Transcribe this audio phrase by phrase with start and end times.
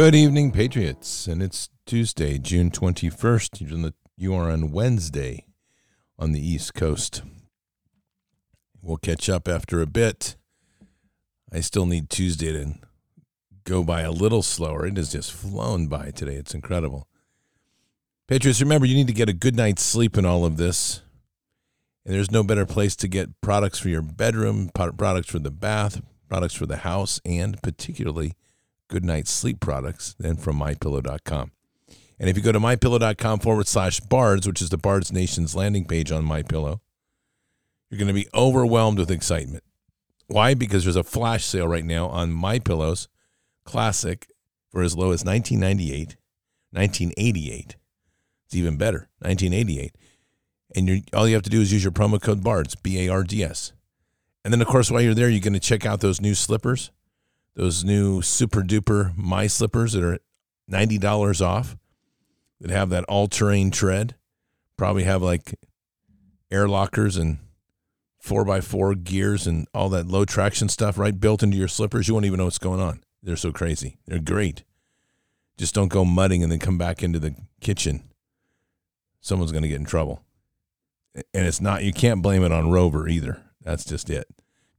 [0.00, 1.26] Good evening, Patriots.
[1.26, 3.60] And it's Tuesday, June 21st.
[3.60, 5.44] You're on, the, you are on Wednesday
[6.18, 7.20] on the East Coast.
[8.80, 10.36] We'll catch up after a bit.
[11.52, 12.76] I still need Tuesday to
[13.64, 14.86] go by a little slower.
[14.86, 16.36] It has just flown by today.
[16.36, 17.06] It's incredible.
[18.26, 21.02] Patriots, remember, you need to get a good night's sleep in all of this.
[22.06, 26.00] And there's no better place to get products for your bedroom, products for the bath,
[26.26, 28.32] products for the house, and particularly
[28.90, 31.52] good night's sleep products than from mypillow.com.
[32.18, 35.86] And if you go to mypillow.com forward slash bards, which is the Bards Nation's landing
[35.86, 36.80] page on MyPillow,
[37.88, 39.64] you're going to be overwhelmed with excitement.
[40.26, 40.52] Why?
[40.52, 43.08] Because there's a flash sale right now on My Pillows
[43.64, 44.28] Classic
[44.70, 46.16] for as low as 1998,
[46.72, 47.76] 1988.
[48.46, 49.96] It's even better, 1988.
[50.76, 53.08] And you all you have to do is use your promo code BARDS, B A
[53.08, 53.72] R D S.
[54.44, 56.90] And then, of course, while you're there, you're going to check out those new slippers,
[57.54, 60.18] those new super duper My slippers that are
[60.70, 61.76] $90 off,
[62.60, 64.14] that have that all terrain tread,
[64.76, 65.54] probably have like
[66.50, 67.38] air lockers and
[68.18, 72.06] four by four gears and all that low traction stuff right built into your slippers.
[72.06, 73.02] You won't even know what's going on.
[73.22, 73.98] They're so crazy.
[74.06, 74.64] They're great.
[75.56, 78.04] Just don't go mudding and then come back into the kitchen.
[79.20, 80.22] Someone's going to get in trouble.
[81.14, 83.42] And it's not, you can't blame it on Rover either.
[83.62, 84.26] That's just it.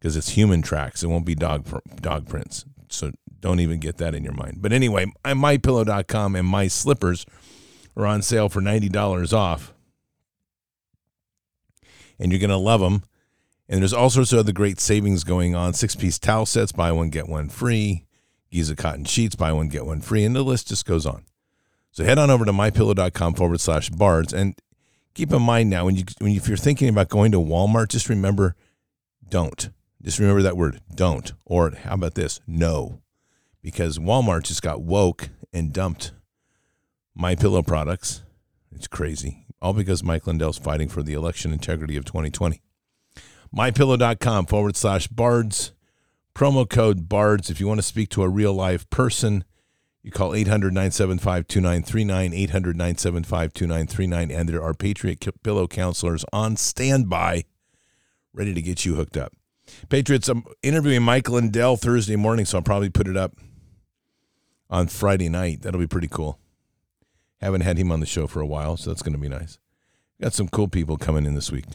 [0.02, 1.04] Because it's human tracks.
[1.04, 1.68] It won't be dog
[2.02, 2.66] dog prints.
[2.90, 4.58] So don't even get that in your mind.
[4.62, 7.26] But anyway, mypillow.com and my slippers
[7.96, 9.74] are on sale for $90 off.
[12.20, 13.04] And you're going to love them
[13.72, 15.74] and there's all sorts of other great savings going on.
[15.74, 18.04] Six piece towel sets, buy one, get one free.
[18.52, 20.26] Giza cotton sheets, buy one, get one free.
[20.26, 21.24] And the list just goes on.
[21.94, 24.34] So head on over to mypillow.com forward slash bards.
[24.34, 24.56] And
[25.14, 27.88] keep in mind now, when you, when you, if you're thinking about going to Walmart,
[27.88, 28.58] just remember
[29.30, 29.70] don't.
[30.02, 31.32] Just remember that word, don't.
[31.46, 32.40] Or how about this?
[32.48, 33.02] No.
[33.62, 36.12] Because Walmart just got woke and dumped
[37.14, 38.24] my pillow products.
[38.72, 39.46] It's crazy.
[39.62, 42.62] All because Mike Lindell's fighting for the election integrity of 2020
[43.56, 45.74] mypillow.com forward slash bards.
[46.34, 47.50] Promo code BARDS.
[47.50, 49.44] If you want to speak to a real live person,
[50.02, 56.56] you call 800 975 2939, 800 975 2939, and there are Patriot Pillow counselors on
[56.56, 57.44] standby
[58.34, 59.34] ready to get you hooked up.
[59.90, 63.34] Patriots, I'm interviewing Mike Lindell Thursday morning, so I'll probably put it up
[64.70, 65.62] on Friday night.
[65.62, 66.40] That'll be pretty cool.
[67.40, 69.58] Haven't had him on the show for a while, so that's going to be nice.
[70.22, 71.66] Got some cool people coming in this week.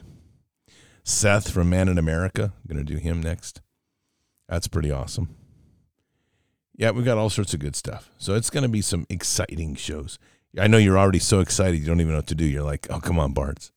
[1.02, 2.52] Seth from Man in America.
[2.68, 3.60] Going to do him next.
[4.48, 5.36] That's pretty awesome.
[6.76, 8.10] Yeah, we've got all sorts of good stuff.
[8.18, 10.18] So it's going to be some exciting shows.
[10.58, 12.44] I know you're already so excited you don't even know what to do.
[12.44, 13.72] You're like, oh, come on, Bards.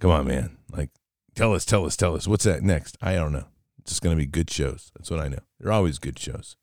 [0.00, 0.56] Come on, man.
[0.70, 0.90] Like,
[1.40, 2.28] tell us, tell us, tell us.
[2.28, 2.98] What's that next?
[3.00, 3.46] I don't know.
[3.78, 4.92] It's just going to be good shows.
[4.94, 5.38] That's what I know.
[5.58, 6.56] They're always good shows.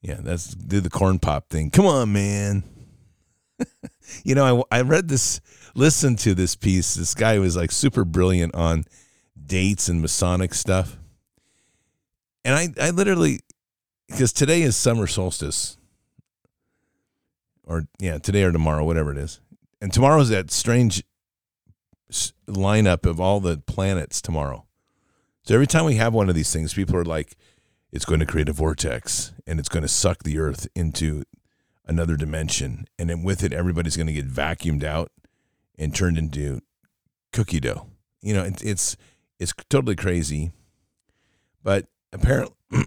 [0.00, 1.70] Yeah, that's do the corn pop thing.
[1.70, 2.62] Come on, man.
[4.24, 5.42] you know, I, I read this,
[5.74, 6.94] listened to this piece.
[6.94, 8.84] This guy was like super brilliant on
[9.44, 10.96] dates and Masonic stuff.
[12.46, 13.40] And I, I literally,
[14.08, 15.76] because today is summer solstice,
[17.64, 19.40] or yeah, today or tomorrow, whatever it is.
[19.82, 21.02] And tomorrow is that strange
[22.10, 24.66] lineup of all the planets tomorrow.
[25.42, 27.36] So every time we have one of these things, people are like,
[27.90, 31.24] it's going to create a vortex and it's going to suck the earth into
[31.86, 32.86] another dimension.
[32.98, 35.10] And then with it, everybody's going to get vacuumed out
[35.78, 36.60] and turned into
[37.32, 37.86] cookie dough.
[38.20, 38.96] You know, it, it's
[39.38, 40.52] it's totally crazy.
[41.62, 42.54] But apparently,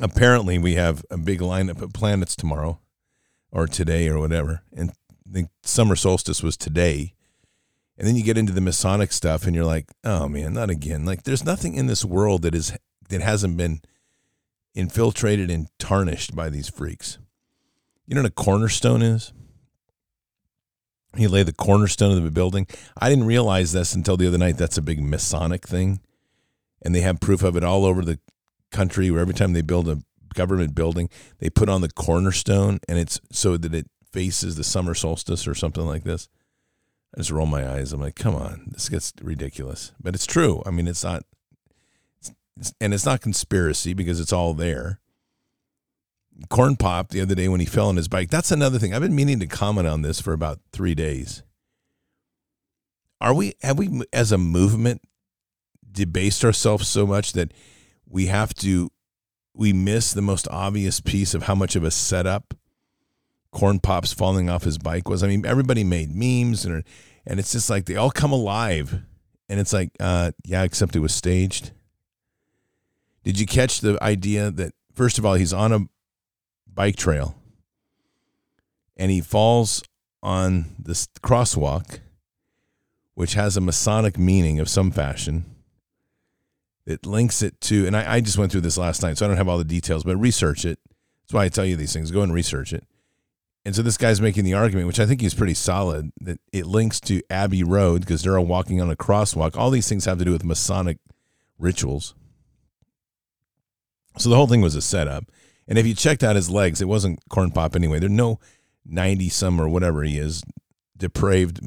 [0.00, 2.80] apparently, we have a big lineup of planets tomorrow,
[3.52, 4.62] or today, or whatever.
[4.72, 4.92] And
[5.26, 7.14] the summer solstice was today.
[7.96, 11.04] And then you get into the Masonic stuff, and you're like, oh man, not again.
[11.04, 12.76] Like, there's nothing in this world that is
[13.08, 13.80] that hasn't been
[14.74, 17.18] infiltrated and tarnished by these freaks.
[18.06, 19.32] You know what a cornerstone is?
[21.16, 22.66] You lay the cornerstone of the building.
[22.98, 24.56] I didn't realize this until the other night.
[24.56, 26.00] That's a big Masonic thing.
[26.82, 28.18] And they have proof of it all over the
[28.72, 30.00] country where every time they build a
[30.34, 34.94] government building, they put on the cornerstone and it's so that it faces the summer
[34.94, 36.28] solstice or something like this.
[37.14, 37.92] I just roll my eyes.
[37.92, 39.92] I'm like, come on, this gets ridiculous.
[40.00, 40.62] But it's true.
[40.64, 41.24] I mean, it's not
[42.80, 45.00] and it's not conspiracy because it's all there.
[46.48, 48.30] Corn Pop the other day when he fell on his bike.
[48.30, 48.94] That's another thing.
[48.94, 51.42] I've been meaning to comment on this for about three days.
[53.20, 55.02] Are we have we as a movement
[55.90, 57.52] debased ourselves so much that
[58.08, 58.90] we have to
[59.54, 62.54] we miss the most obvious piece of how much of a setup
[63.54, 65.22] Corn Pop's falling off his bike was?
[65.22, 66.84] I mean, everybody made memes and
[67.26, 69.00] and it's just like they all come alive,
[69.48, 71.72] and it's like, uh, yeah, except it was staged
[73.22, 75.80] Did you catch the idea that first of all he's on a
[76.74, 77.36] bike trail
[78.96, 79.82] and he falls
[80.22, 82.00] on this crosswalk,
[83.14, 85.44] which has a Masonic meaning of some fashion.
[86.86, 89.28] It links it to, and I, I just went through this last night, so I
[89.28, 90.78] don't have all the details, but research it.
[91.22, 92.10] That's why I tell you these things.
[92.10, 92.84] Go and research it.
[93.64, 96.66] And so this guy's making the argument, which I think he's pretty solid, that it
[96.66, 99.56] links to Abbey Road because they're all walking on a crosswalk.
[99.56, 100.98] All these things have to do with Masonic
[101.58, 102.14] rituals.
[104.18, 105.24] So the whole thing was a setup.
[105.66, 107.98] And if you checked out his legs, it wasn't corn pop anyway.
[107.98, 108.38] There's no
[108.84, 110.42] 90 some or whatever he is,
[110.96, 111.60] depraved,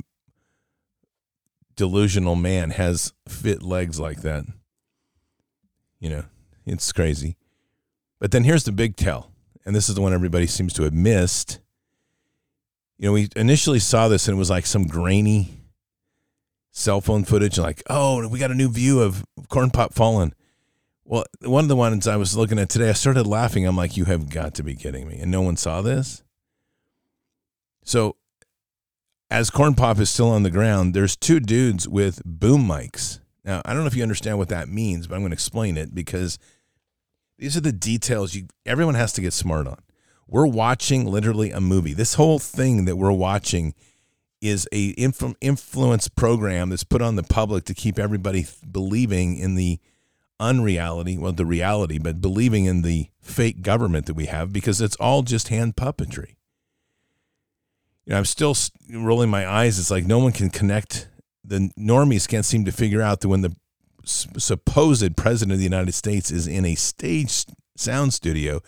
[1.75, 4.45] delusional man has fit legs like that.
[5.99, 6.23] You know,
[6.65, 7.37] it's crazy.
[8.19, 9.31] But then here's the big tell.
[9.65, 11.59] And this is the one everybody seems to have missed.
[12.97, 15.51] You know, we initially saw this and it was like some grainy
[16.71, 20.33] cell phone footage, like, oh, we got a new view of corn pop falling.
[21.05, 23.65] Well, one of the ones I was looking at today, I started laughing.
[23.65, 25.19] I'm like, you have got to be kidding me.
[25.19, 26.23] And no one saw this?
[27.83, 28.17] So
[29.29, 33.19] as Corn Pop is still on the ground, there's two dudes with boom mics.
[33.43, 35.77] Now, I don't know if you understand what that means, but I'm going to explain
[35.77, 36.37] it because
[37.37, 39.79] these are the details you everyone has to get smart on.
[40.27, 41.93] We're watching literally a movie.
[41.93, 43.73] This whole thing that we're watching
[44.41, 49.79] is a influence program that's put on the public to keep everybody believing in the
[50.39, 54.95] unreality, well, the reality, but believing in the fake government that we have because it's
[54.97, 56.35] all just hand puppetry
[58.07, 58.55] you know, I'm still
[58.89, 59.77] rolling my eyes.
[59.77, 61.09] It's like no one can connect.
[61.43, 63.53] The normies can't seem to figure out that when the
[64.05, 68.61] supposed president of the United States is in a stage sound studio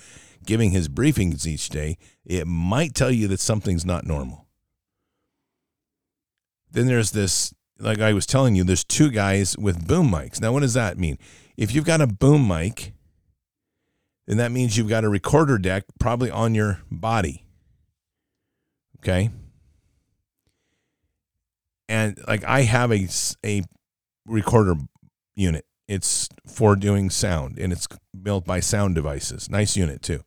[0.49, 4.47] giving his briefings each day, it might tell you that something's not normal.
[6.71, 10.41] Then there's this, like I was telling you, there's two guys with boom mics.
[10.41, 11.19] Now, what does that mean?
[11.55, 12.93] If you've got a boom mic,
[14.25, 17.45] then that means you've got a recorder deck probably on your body.
[18.97, 19.29] Okay.
[21.87, 23.07] And like I have a,
[23.45, 23.61] a
[24.25, 24.73] recorder
[25.35, 25.65] unit.
[25.87, 27.87] It's for doing sound and it's
[28.19, 29.47] built by sound devices.
[29.47, 30.23] Nice unit too.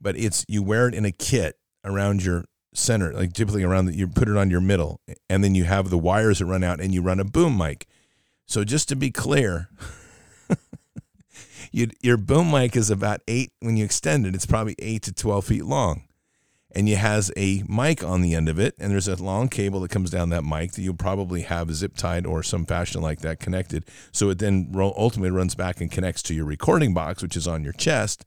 [0.00, 3.94] But it's you wear it in a kit around your center, like typically around the,
[3.94, 6.80] you put it on your middle, and then you have the wires that run out
[6.80, 7.86] and you run a boom mic.
[8.46, 9.68] So just to be clear,
[11.72, 15.12] you, your boom mic is about eight when you extend it, it's probably eight to
[15.12, 16.08] twelve feet long
[16.72, 19.80] and it has a mic on the end of it and there's a long cable
[19.80, 23.20] that comes down that mic that you'll probably have zip tied or some fashion like
[23.20, 27.36] that connected so it then ultimately runs back and connects to your recording box which
[27.36, 28.24] is on your chest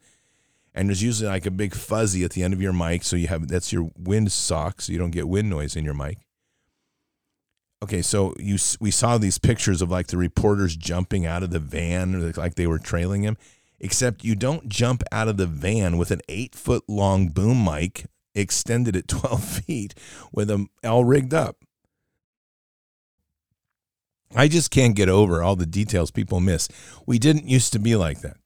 [0.73, 3.27] and there's usually like a big fuzzy at the end of your mic so you
[3.27, 6.17] have that's your wind sock so you don't get wind noise in your mic
[7.83, 11.59] okay so you we saw these pictures of like the reporters jumping out of the
[11.59, 13.37] van like they were trailing him
[13.79, 18.05] except you don't jump out of the van with an eight foot long boom mic
[18.35, 19.95] extended at 12 feet
[20.31, 21.57] with them all rigged up.
[24.33, 26.69] I just can't get over all the details people miss.
[27.05, 28.37] We didn't used to be like that.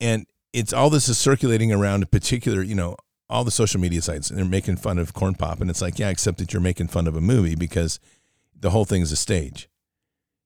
[0.00, 2.96] And it's all this is circulating around a particular, you know,
[3.30, 5.98] all the social media sites and they're making fun of corn pop and it's like,
[5.98, 8.00] yeah, except that you're making fun of a movie because
[8.58, 9.68] the whole thing's a stage.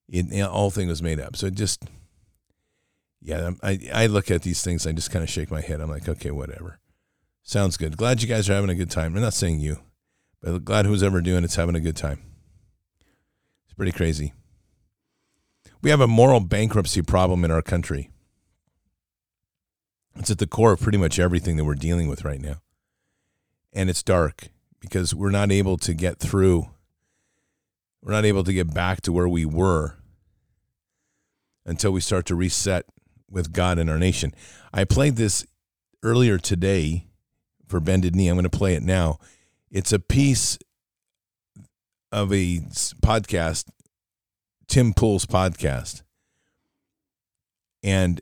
[0.09, 1.37] It, you whole thing was made up.
[1.37, 1.85] So it just
[3.21, 5.81] yeah, I I look at these things, I just kind of shake my head.
[5.81, 6.81] I'm like, okay, whatever.
[7.45, 7.97] Sounds good.
[7.97, 9.15] Glad you guys are having a good time.
[9.15, 9.79] I'm not saying you,
[10.41, 12.21] but glad who's ever doing it's having a good time.
[13.65, 14.33] It's pretty crazy.
[15.83, 18.11] We have a moral bankruptcy problem in our country.
[20.17, 22.57] It's at the core of pretty much everything that we're dealing with right now.
[23.73, 24.49] And it's dark
[24.81, 26.69] because we're not able to get through,
[28.03, 29.97] we're not able to get back to where we were
[31.65, 32.85] until we start to reset
[33.31, 34.35] with God in our nation.
[34.73, 35.47] I played this
[36.03, 37.07] earlier today
[37.67, 38.29] for Bended Knee.
[38.29, 39.19] I'm going to play it now.
[39.71, 40.59] It's a piece
[42.11, 42.59] of a
[43.01, 43.71] podcast,
[44.69, 46.03] Tim Pool's podcast.
[47.83, 48.21] And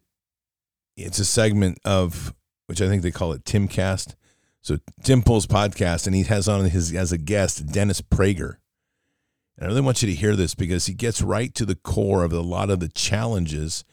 [1.05, 2.35] it's a segment of
[2.71, 4.15] which I think they call it Timcast.
[4.63, 8.59] So Tim Pool's podcast, and he has on his as a guest Dennis Prager.
[9.57, 12.23] And I really want you to hear this because he gets right to the core
[12.23, 13.85] of a lot of the challenges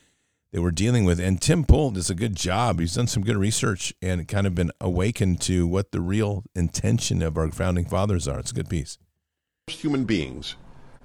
[0.52, 1.20] that we're dealing with.
[1.20, 2.80] And Tim Pool does a good job.
[2.80, 7.24] He's done some good research and kind of been awakened to what the real intention
[7.24, 8.38] of our founding fathers are.
[8.38, 9.00] It's a good piece.
[9.68, 10.56] Human beings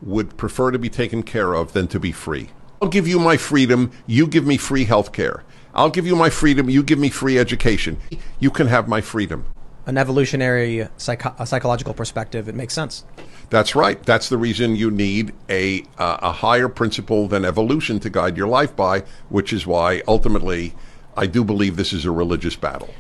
[0.02, 2.50] would prefer to be taken care of than to be free.
[2.82, 5.44] I'll give you my freedom, you give me free health care.
[5.72, 7.96] I'll give you my freedom, you give me free education.
[8.40, 9.44] You can have my freedom.
[9.86, 13.04] An evolutionary psycho- psychological perspective, it makes sense
[13.50, 14.02] That's right.
[14.02, 18.48] That's the reason you need a uh, a higher principle than evolution to guide your
[18.48, 20.74] life by, which is why ultimately
[21.16, 22.92] I do believe this is a religious battle.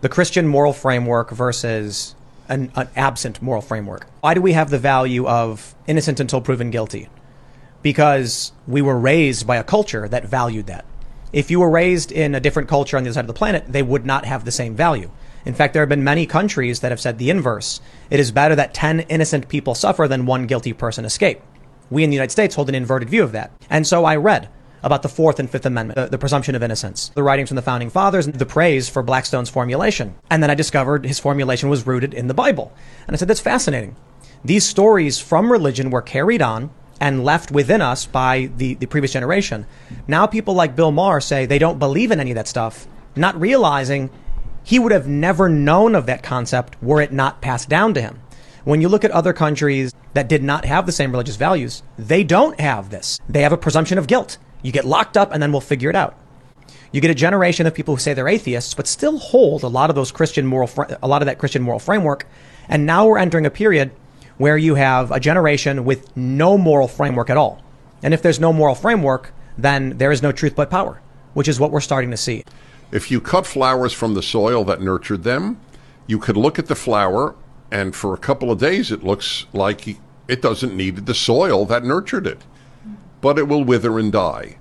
[0.00, 2.14] The Christian moral framework versus
[2.48, 4.06] an, an absent moral framework.
[4.22, 7.10] Why do we have the value of innocent until proven guilty?
[7.88, 10.84] Because we were raised by a culture that valued that.
[11.32, 13.64] If you were raised in a different culture on the other side of the planet,
[13.66, 15.10] they would not have the same value.
[15.46, 17.80] In fact, there have been many countries that have said the inverse.
[18.10, 21.40] It is better that 10 innocent people suffer than one guilty person escape.
[21.88, 23.52] We in the United States hold an inverted view of that.
[23.70, 24.50] And so I read
[24.82, 27.62] about the Fourth and Fifth Amendment, the, the, presumption of innocence, the writings from the
[27.62, 30.14] founding fathers, and the praise for Blackstone's formulation.
[30.28, 32.70] And then I discovered his formulation was rooted in the Bible.
[33.06, 33.96] And I said, that's fascinating.
[34.44, 36.68] These stories from religion were carried on
[37.00, 39.66] and left within us by the, the previous generation.
[40.06, 43.40] Now people like Bill Maher say they don't believe in any of that stuff, not
[43.40, 44.10] realizing
[44.64, 48.20] he would have never known of that concept were it not passed down to him.
[48.64, 52.22] When you look at other countries that did not have the same religious values, they
[52.22, 53.18] don't have this.
[53.28, 54.36] They have a presumption of guilt.
[54.62, 56.18] You get locked up and then we'll figure it out.
[56.92, 59.90] You get a generation of people who say they're atheists, but still hold a lot
[59.90, 62.26] of those Christian moral, fr- a lot of that Christian moral framework.
[62.68, 63.90] And now we're entering a period
[64.38, 67.62] where you have a generation with no moral framework at all.
[68.02, 71.00] And if there's no moral framework, then there is no truth but power,
[71.34, 72.44] which is what we're starting to see.
[72.90, 75.60] If you cut flowers from the soil that nurtured them,
[76.06, 77.34] you could look at the flower,
[77.70, 81.84] and for a couple of days it looks like it doesn't need the soil that
[81.84, 82.42] nurtured it
[83.20, 84.56] but it will wither and die.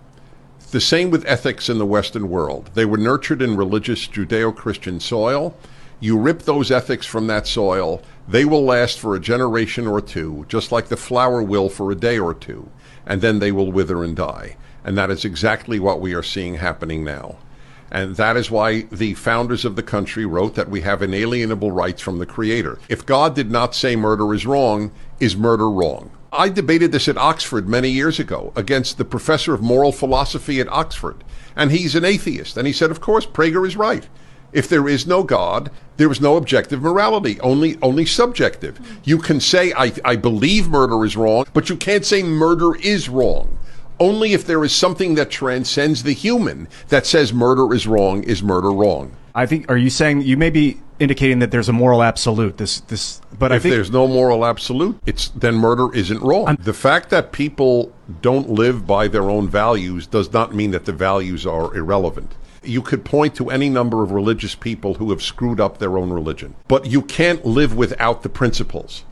[0.72, 2.72] The same with ethics in the Western world.
[2.74, 5.56] They were nurtured in religious Judeo Christian soil.
[6.00, 10.46] You rip those ethics from that soil, they will last for a generation or two,
[10.48, 12.70] just like the flower will for a day or two,
[13.06, 14.58] and then they will wither and die.
[14.84, 17.38] And that is exactly what we are seeing happening now.
[17.90, 22.02] And that is why the founders of the country wrote that we have inalienable rights
[22.02, 22.80] from the Creator.
[22.90, 26.12] If God did not say murder is wrong, is murder wrong?
[26.32, 30.68] I debated this at Oxford many years ago against the professor of moral philosophy at
[30.68, 31.24] Oxford,
[31.56, 32.58] and he's an atheist.
[32.58, 34.08] And he said, of course, Prager is right.
[34.54, 38.80] If there is no God, there is no objective morality, only only subjective.
[39.04, 43.10] You can say, I, I believe murder is wrong, but you can't say murder is
[43.10, 43.58] wrong.
[44.00, 48.44] Only if there is something that transcends the human that says murder is wrong is
[48.44, 49.16] murder wrong.
[49.34, 49.70] I think.
[49.70, 52.58] Are you saying you may be indicating that there's a moral absolute?
[52.58, 53.22] This, this.
[53.38, 56.48] But if I think there's no moral absolute, it's then murder isn't wrong.
[56.48, 60.86] I'm, the fact that people don't live by their own values does not mean that
[60.86, 62.34] the values are irrelevant.
[62.64, 66.12] You could point to any number of religious people who have screwed up their own
[66.12, 69.06] religion, but you can't live without the principles.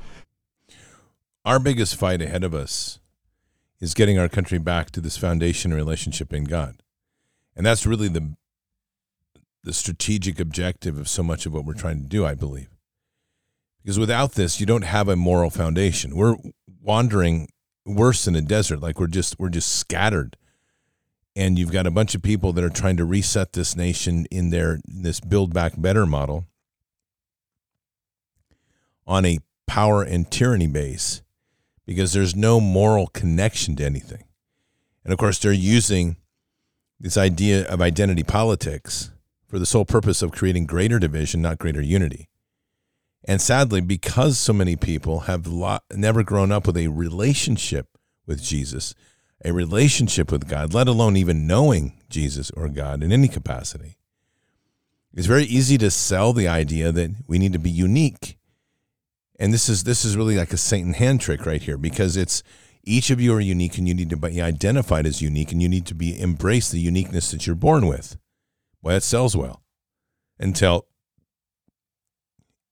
[1.44, 3.00] Our biggest fight ahead of us
[3.80, 6.82] is getting our country back to this foundation relationship in God.
[7.56, 8.36] And that's really the
[9.64, 12.70] the strategic objective of so much of what we're trying to do, I believe.
[13.82, 16.16] Because without this, you don't have a moral foundation.
[16.16, 16.36] We're
[16.82, 17.50] wandering
[17.86, 20.38] worse in a desert, like we're just we're just scattered.
[21.36, 24.52] And you've got a bunch of people that are trying to reset this nation in
[24.52, 26.46] their this build back better model
[29.06, 31.22] on a power and tyranny base
[31.86, 34.24] because there's no moral connection to anything.
[35.04, 36.18] And of course, they're using
[37.00, 39.12] this idea of identity politics
[39.48, 42.30] for the sole purpose of creating greater division, not greater unity.
[43.28, 45.48] And sadly, because so many people have
[45.94, 47.88] never grown up with a relationship
[48.26, 48.96] with Jesus,
[49.44, 53.98] a relationship with God, let alone even knowing Jesus or God in any capacity,
[55.14, 58.38] it's very easy to sell the idea that we need to be unique.
[59.40, 62.44] And this is this is really like a Satan hand trick right here because it's
[62.84, 65.70] each of you are unique and you need to be identified as unique and you
[65.70, 68.18] need to be embrace the uniqueness that you're born with.
[68.82, 69.64] Well, it sells well
[70.40, 70.88] until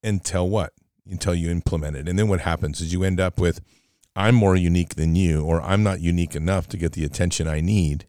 [0.04, 0.74] until what?
[1.10, 2.08] Until you implement it.
[2.08, 3.62] And then what happens is you end up with
[4.16, 7.62] I'm more unique than you, or I'm not unique enough to get the attention I
[7.62, 8.08] need.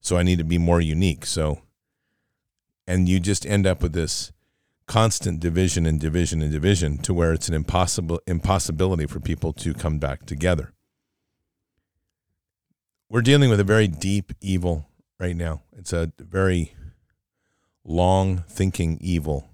[0.00, 1.26] So I need to be more unique.
[1.26, 1.62] So
[2.86, 4.32] and you just end up with this
[4.86, 9.72] constant division and division and division to where it's an impossible impossibility for people to
[9.72, 10.72] come back together.
[13.08, 14.86] We're dealing with a very deep evil
[15.20, 15.62] right now.
[15.76, 16.74] It's a very
[17.84, 19.48] long thinking evil.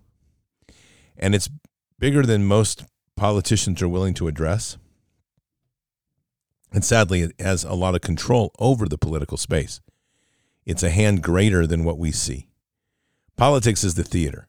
[1.16, 1.50] And it's
[1.98, 2.84] bigger than most
[3.16, 4.78] politicians are willing to address.
[6.72, 9.80] And sadly, it has a lot of control over the political space.
[10.66, 12.48] It's a hand greater than what we see.
[13.36, 14.48] Politics is the theater,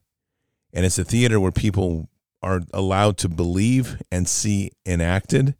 [0.74, 2.10] and it's a theater where people
[2.42, 5.56] are allowed to believe and see enacted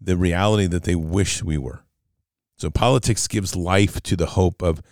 [0.00, 1.84] the reality that they wish we were.
[2.56, 4.82] So politics gives life to the hope of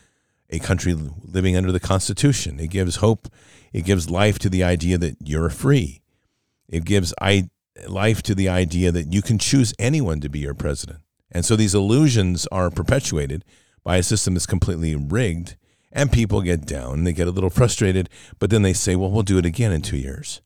[0.51, 2.59] a country living under the Constitution.
[2.59, 3.29] It gives hope.
[3.73, 6.01] It gives life to the idea that you're free.
[6.69, 7.51] It gives I
[7.87, 11.01] life to the idea that you can choose anyone to be your president.
[11.31, 13.45] And so these illusions are perpetuated
[13.85, 15.57] by a system that's completely rigged,
[15.93, 19.11] and people get down and they get a little frustrated, but then they say, well,
[19.11, 20.41] we'll do it again in two years.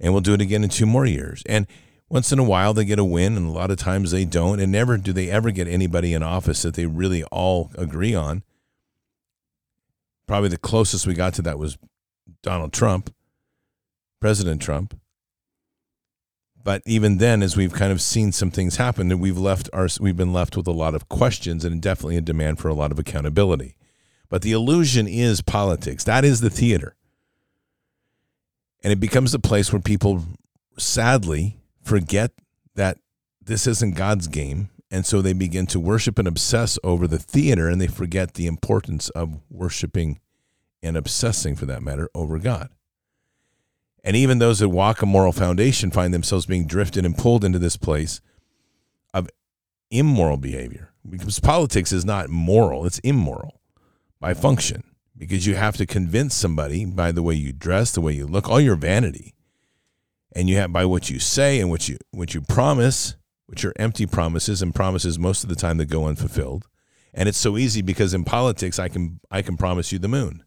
[0.00, 1.42] And we'll do it again in two more years.
[1.46, 1.66] And
[2.08, 4.60] once in a while they get a win, and a lot of times they don't.
[4.60, 8.42] And never do they ever get anybody in office that they really all agree on.
[10.26, 11.78] Probably the closest we got to that was
[12.42, 13.14] Donald Trump,
[14.20, 14.98] President Trump.
[16.64, 19.88] But even then, as we've kind of seen some things happen, that we've left our
[20.00, 22.92] we've been left with a lot of questions and definitely a demand for a lot
[22.92, 23.76] of accountability.
[24.28, 26.04] But the illusion is politics.
[26.04, 26.96] That is the theater.
[28.82, 30.24] And it becomes a place where people
[30.78, 32.32] sadly forget
[32.74, 32.98] that
[33.40, 34.70] this isn't God's game.
[34.90, 38.46] And so they begin to worship and obsess over the theater and they forget the
[38.46, 40.20] importance of worshiping
[40.82, 42.70] and obsessing, for that matter, over God.
[44.04, 47.58] And even those that walk a moral foundation find themselves being drifted and pulled into
[47.58, 48.20] this place
[49.14, 49.28] of
[49.90, 53.60] immoral behavior because politics is not moral, it's immoral
[54.20, 54.82] by function
[55.16, 58.48] because you have to convince somebody by the way you dress, the way you look,
[58.48, 59.34] all your vanity.
[60.34, 63.74] And you have by what you say and what you what you promise, which are
[63.76, 66.66] empty promises and promises most of the time that go unfulfilled.
[67.12, 70.42] And it's so easy because in politics I can I can promise you the moon.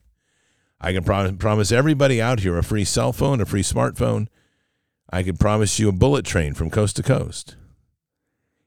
[0.86, 4.28] I can prom- promise everybody out here a free cell phone, a free smartphone.
[5.10, 7.56] I can promise you a bullet train from coast to coast.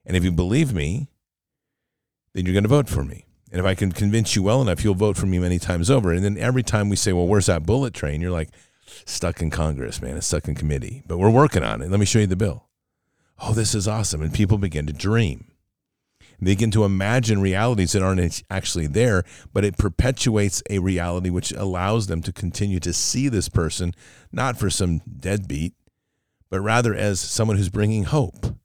[0.05, 1.11] And if you believe me,
[2.33, 3.25] then you're going to vote for me.
[3.53, 6.13] And if I can convince you well enough, you'll vote for me many times over.
[6.13, 8.21] And then every time we say, well, where's that bullet train?
[8.21, 8.49] You're like,
[9.05, 10.17] stuck in Congress, man.
[10.17, 11.05] It's stuck in committee.
[11.07, 11.89] But we're working on it.
[11.89, 12.67] Let me show you the bill.
[13.41, 14.23] Oh, this is awesome.
[14.23, 15.48] And people begin to dream.
[16.41, 22.07] Begin to imagine realities that aren't actually there, but it perpetuates a reality which allows
[22.07, 23.93] them to continue to see this person
[24.31, 25.75] not for some deadbeat,
[26.49, 28.57] but rather as someone who's bringing hope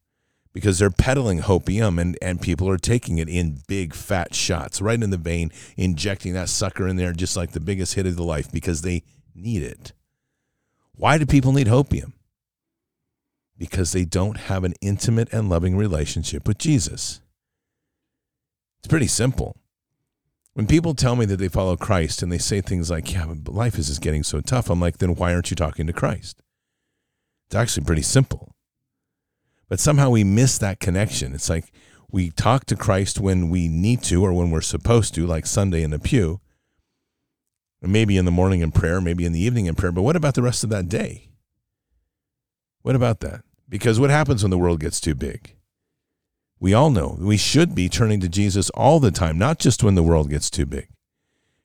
[0.53, 5.01] because they're peddling hopium and, and people are taking it in big fat shots right
[5.01, 8.23] in the vein, injecting that sucker in there just like the biggest hit of the
[8.23, 9.93] life because they need it.
[10.95, 12.13] Why do people need hopium?
[13.57, 17.22] Because they don't have an intimate and loving relationship with Jesus.
[18.84, 19.56] It's pretty simple.
[20.56, 23.56] When people tell me that they follow Christ and they say things like, yeah, but
[23.56, 26.41] life is just getting so tough, I'm like, then why aren't you talking to Christ?
[27.48, 28.54] It's actually pretty simple.
[29.69, 31.34] But somehow we miss that connection.
[31.34, 31.72] It's like
[32.12, 35.82] we talk to Christ when we need to or when we're supposed to, like Sunday
[35.82, 36.41] in the pew,
[37.82, 39.93] or maybe in the morning in prayer, maybe in the evening in prayer.
[39.93, 41.30] But what about the rest of that day?
[42.82, 43.43] What about that?
[43.69, 45.56] Because what happens when the world gets too big?
[46.63, 49.95] We all know we should be turning to Jesus all the time, not just when
[49.95, 50.88] the world gets too big.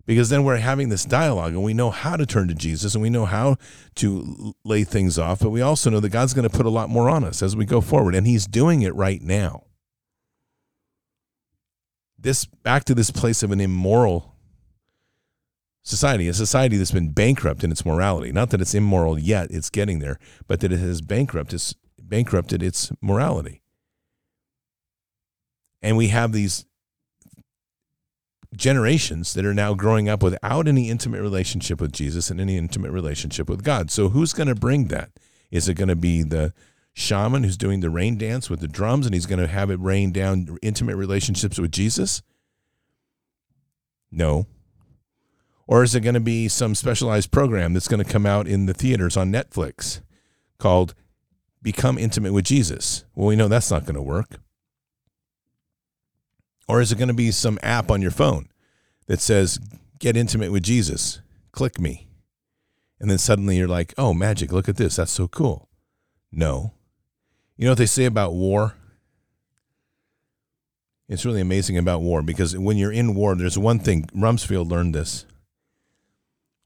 [0.06, 3.02] Because then we're having this dialogue and we know how to turn to Jesus and
[3.02, 3.58] we know how
[3.94, 6.90] to lay things off, but we also know that God's going to put a lot
[6.90, 8.16] more on us as we go forward.
[8.16, 9.66] And He's doing it right now.
[12.18, 14.34] This back to this place of an immoral
[15.84, 18.32] society, a society that's been bankrupt in its morality.
[18.32, 22.64] Not that it's immoral yet, it's getting there, but that it has bankrupt, it's bankrupted
[22.64, 23.62] its morality.
[25.82, 26.64] And we have these
[28.56, 32.90] generations that are now growing up without any intimate relationship with Jesus and any intimate
[32.90, 33.90] relationship with God.
[33.90, 35.10] So who's going to bring that?
[35.50, 36.52] Is it going to be the
[36.92, 39.78] shaman who's doing the rain dance with the drums and he's going to have it
[39.80, 42.22] rain down intimate relationships with Jesus?
[44.10, 44.46] No.
[45.66, 48.66] Or is it going to be some specialized program that's going to come out in
[48.66, 50.00] the theaters on Netflix
[50.58, 50.94] called
[51.62, 53.04] Become Intimate with Jesus?
[53.14, 54.38] Well, we know that's not going to work.
[56.68, 58.48] Or is it going to be some app on your phone
[59.06, 59.58] that says,
[59.98, 61.20] get intimate with Jesus?
[61.50, 62.06] Click me.
[63.00, 64.96] And then suddenly you're like, oh, magic, look at this.
[64.96, 65.68] That's so cool.
[66.30, 66.74] No.
[67.56, 68.74] You know what they say about war?
[71.08, 74.04] It's really amazing about war because when you're in war, there's one thing.
[74.14, 75.24] Rumsfeld learned this.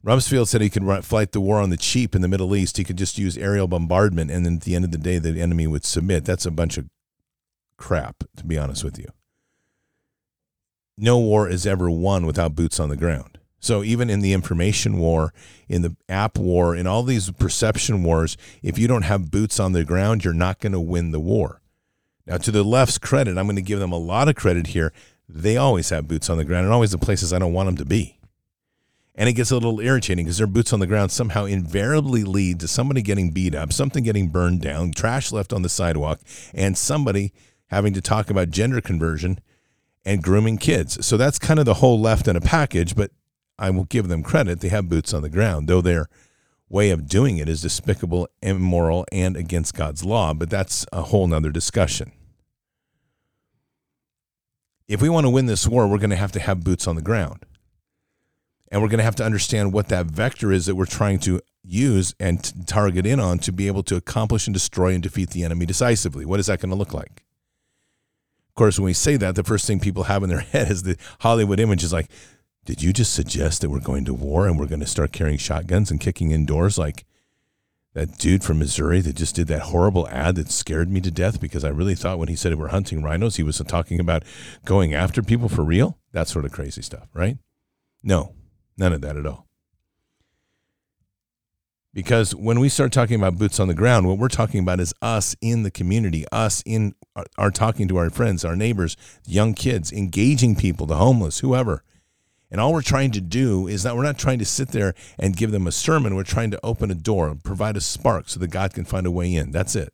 [0.05, 2.77] Rumsfeld said he could fight the war on the cheap in the Middle East.
[2.77, 5.41] He could just use aerial bombardment, and then at the end of the day, the
[5.41, 6.25] enemy would submit.
[6.25, 6.89] That's a bunch of
[7.77, 9.07] crap, to be honest with you
[10.97, 13.39] no war is ever won without boots on the ground.
[13.63, 15.33] So even in the information war,
[15.69, 19.73] in the app war, in all these perception wars, if you don't have boots on
[19.73, 21.61] the ground, you're not going to win the war.
[22.27, 24.93] Now, to the left's credit, I'm going to give them a lot of credit here.
[25.29, 27.77] They always have boots on the ground and always the places I don't want them
[27.77, 28.19] to be.
[29.15, 32.59] And it gets a little irritating because their boots on the ground somehow invariably lead
[32.61, 36.21] to somebody getting beat up, something getting burned down, trash left on the sidewalk,
[36.55, 37.33] and somebody
[37.67, 39.39] having to talk about gender conversion
[40.05, 41.05] and grooming kids.
[41.05, 43.11] So that's kind of the whole left in a package, but
[43.59, 44.61] I will give them credit.
[44.61, 46.09] They have boots on the ground, though they're
[46.73, 51.27] way of doing it is despicable, immoral, and against God's law, but that's a whole
[51.27, 52.13] nother discussion.
[54.89, 56.97] If we want to win this war, we're going to have to have boots on
[56.97, 57.45] the ground.
[58.71, 61.41] And we're going to have to understand what that vector is that we're trying to
[61.63, 65.45] use and target in on to be able to accomplish and destroy and defeat the
[65.45, 66.25] enemy decisively.
[66.25, 67.22] What is that going to look like?
[68.53, 70.83] Of course, when we say that, the first thing people have in their head is
[70.83, 72.11] the Hollywood image is like,
[72.67, 75.39] did you just suggest that we're going to war and we're going to start carrying
[75.39, 77.05] shotguns and kicking in doors like
[77.95, 81.41] that dude from Missouri that just did that horrible ad that scared me to death
[81.41, 84.23] because I really thought when he said we're hunting rhinos, he was talking about
[84.65, 85.99] going after people for real?
[86.13, 87.39] That sort of crazy stuff, right?
[88.03, 88.35] No,
[88.77, 89.47] none of that at all.
[91.95, 94.95] Because when we start talking about boots on the ground, what we're talking about is
[95.03, 99.53] us in the community, us in our, our talking to our friends, our neighbors, young
[99.53, 101.85] kids, engaging people, the homeless, whoever.
[102.51, 105.37] And all we're trying to do is that we're not trying to sit there and
[105.37, 106.15] give them a sermon.
[106.15, 109.11] We're trying to open a door, provide a spark so that God can find a
[109.11, 109.53] way in.
[109.53, 109.93] That's it.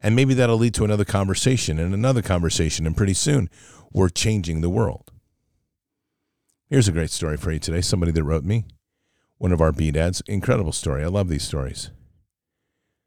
[0.00, 2.86] And maybe that'll lead to another conversation and another conversation.
[2.86, 3.50] And pretty soon,
[3.92, 5.12] we're changing the world.
[6.68, 7.82] Here's a great story for you today.
[7.82, 8.64] Somebody that wrote me
[9.42, 10.22] one of our B dads.
[10.28, 11.02] Incredible story.
[11.02, 11.90] I love these stories.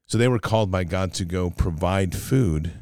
[0.06, 2.74] So they were called by God to go provide food,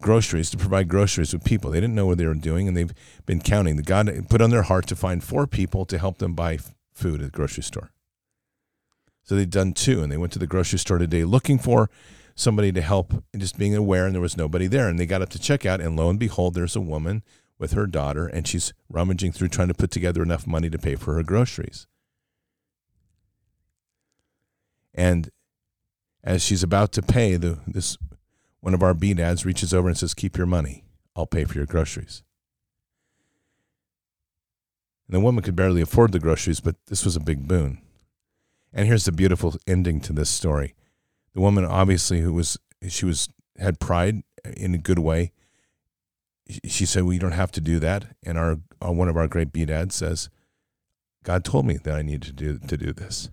[0.00, 1.72] groceries, to provide groceries with people.
[1.72, 2.94] They didn't know what they were doing, and they've
[3.26, 3.74] been counting.
[3.74, 6.60] The God put on their heart to find four people to help them buy
[6.94, 7.90] food at the grocery store.
[9.24, 11.90] So they'd done two, and they went to the grocery store today looking for
[12.36, 14.88] somebody to help and just being aware, and there was nobody there.
[14.88, 17.24] And they got up to checkout, and lo and behold, there's a woman
[17.58, 20.94] with her daughter, and she's rummaging through trying to put together enough money to pay
[20.94, 21.86] for her groceries.
[24.94, 25.30] And
[26.24, 27.96] as she's about to pay, the this
[28.60, 30.84] one of our B dads reaches over and says, "Keep your money.
[31.14, 32.22] I'll pay for your groceries."
[35.06, 37.80] And the woman could barely afford the groceries, but this was a big boon.
[38.72, 40.74] And here's the beautiful ending to this story.
[41.32, 44.22] The woman obviously who was she was had pride
[44.56, 45.32] in a good way
[46.64, 49.28] she said, "Well, you don't have to do that." And our, our one of our
[49.28, 50.28] great B dads says,
[51.24, 53.30] "God told me that I needed to do to do this."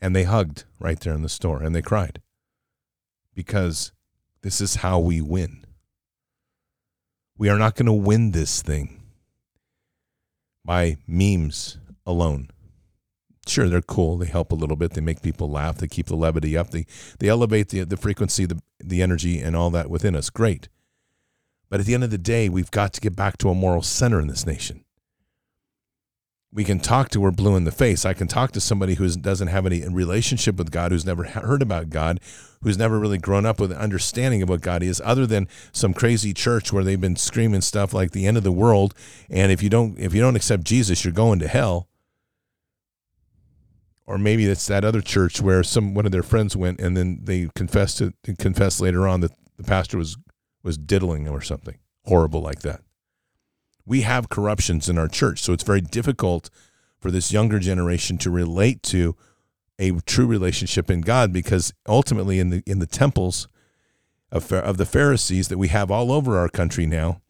[0.00, 2.20] And they hugged right there in the store, and they cried
[3.34, 3.92] because
[4.42, 5.64] this is how we win.
[7.36, 9.00] We are not going to win this thing
[10.64, 12.50] by memes alone.
[13.46, 14.18] Sure, they're cool.
[14.18, 14.92] They help a little bit.
[14.92, 15.78] They make people laugh.
[15.78, 16.70] They keep the levity up.
[16.70, 16.84] They
[17.18, 20.30] they elevate the the frequency, the the energy, and all that within us.
[20.30, 20.68] Great.
[21.68, 23.82] But at the end of the day, we've got to get back to a moral
[23.82, 24.84] center in this nation.
[26.50, 28.06] We can talk to her blue in the face.
[28.06, 31.60] I can talk to somebody who doesn't have any relationship with God, who's never heard
[31.60, 32.20] about God,
[32.62, 35.92] who's never really grown up with an understanding of what God is, other than some
[35.92, 38.94] crazy church where they've been screaming stuff like the end of the world,
[39.28, 41.88] and if you don't if you don't accept Jesus, you're going to hell.
[44.06, 47.20] Or maybe it's that other church where some one of their friends went and then
[47.24, 50.16] they confessed to confessed later on that the pastor was
[50.68, 52.82] was diddling or something horrible like that.
[53.86, 56.50] We have corruptions in our church, so it's very difficult
[57.00, 59.16] for this younger generation to relate to
[59.78, 63.48] a true relationship in God because ultimately in the in the temples
[64.30, 67.22] of of the Pharisees that we have all over our country now,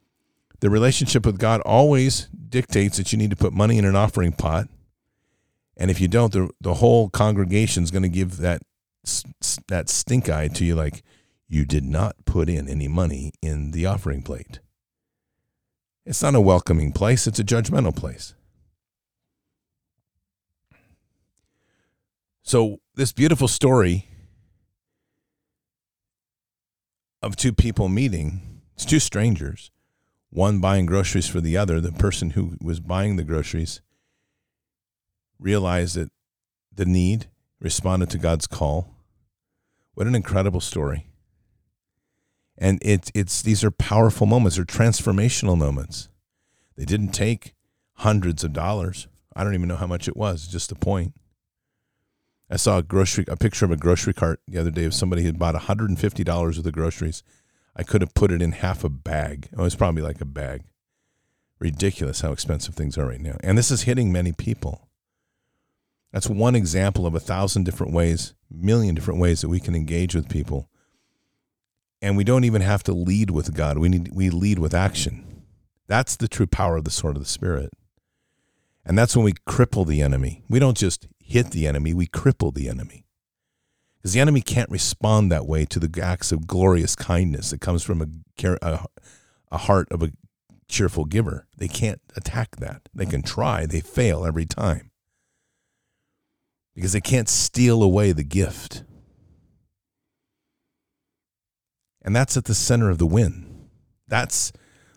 [0.59, 4.33] the relationship with God always dictates that you need to put money in an offering
[4.33, 4.69] pot.
[5.77, 8.63] And if you don't, the, the whole congregation is going to give that
[9.69, 11.05] that stink eye to you like,
[11.49, 14.61] you did not put in any money in the offering plate.
[16.05, 18.35] It's not a welcoming place, it's a judgmental place.
[22.43, 24.09] So, this beautiful story
[27.23, 29.71] of two people meeting, it's two strangers,
[30.31, 31.81] one buying groceries for the other.
[31.81, 33.83] The person who was buying the groceries
[35.39, 36.11] realized that
[36.75, 37.27] the need,
[37.61, 38.95] responded to God's call.
[39.95, 41.08] What an incredible story
[42.59, 44.57] and it's it's these are powerful moments.
[44.57, 46.09] They're transformational moments.
[46.77, 47.55] They didn't take
[47.95, 49.09] hundreds of dollars.
[49.35, 51.15] I don't even know how much it was just the point.
[52.51, 55.23] I saw a grocery a picture of a grocery cart the other day of somebody
[55.23, 57.23] who had bought $150 worth of groceries.
[57.77, 59.49] I could have put it in half a bag.
[59.57, 60.63] Oh, it's probably like a bag.
[61.61, 63.37] Ridiculous how expensive things are right now.
[63.41, 64.89] And this is hitting many people.
[66.13, 70.15] That's one example of a thousand different ways million different ways that we can engage
[70.15, 70.71] with people
[72.03, 73.79] and we don't even have to lead with God.
[73.79, 75.45] We need we lead with action.
[75.89, 77.71] That's the true power of the sword of the spirit.
[78.85, 80.43] And that's when we cripple the enemy.
[80.49, 83.05] We don't just hit the enemy, we cripple the enemy.
[83.99, 87.83] Because the enemy can't respond that way to the acts of glorious kindness that comes
[87.83, 88.07] from a,
[88.63, 88.87] a,
[89.51, 90.13] a heart of a
[90.69, 91.47] cheerful giver.
[91.57, 92.89] They can't attack that.
[92.95, 94.91] They can try, they fail every time.
[96.75, 98.85] because they can't steal away the gift.
[102.03, 103.69] And that's at the center of the win.
[104.07, 104.53] That's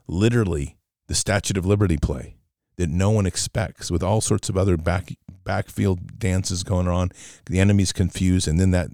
[0.07, 2.35] literally the Statute of Liberty play
[2.77, 7.09] that no one expects with all sorts of other back backfield dances going on.
[7.45, 8.89] The enemy's confused and then that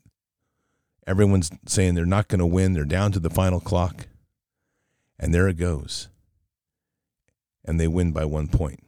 [1.05, 4.07] everyone's saying they're not going to win, they're down to the final clock.
[5.19, 6.09] And there it goes.
[7.65, 8.79] And they win by 1 point.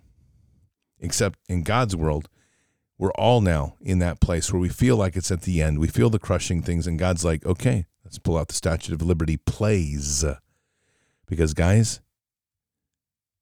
[0.99, 2.29] Except in God's world,
[2.97, 5.79] we're all now in that place where we feel like it's at the end.
[5.79, 9.03] We feel the crushing things, and God's like, okay, let's pull out the Statue of
[9.03, 10.25] Liberty plays.
[11.27, 12.01] Because, guys,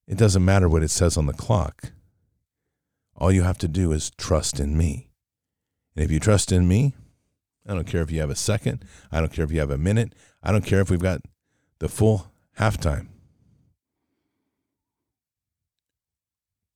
[0.05, 1.93] it doesn't matter what it says on the clock.
[3.15, 5.09] All you have to do is trust in me.
[5.95, 6.95] And if you trust in me,
[7.65, 8.83] I don't care if you have a second.
[9.09, 10.11] I don't care if you have a minute.
[10.43, 11.21] I don't care if we've got
[11.79, 13.07] the full halftime.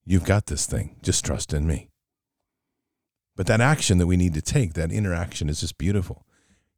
[0.05, 0.95] You've got this thing.
[1.01, 1.89] Just trust in me.
[3.35, 6.25] But that action that we need to take, that interaction, is just beautiful.